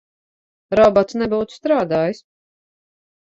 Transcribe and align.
Robots 0.79 1.17
nebūtu 1.21 1.57
strādājis. 1.57 2.21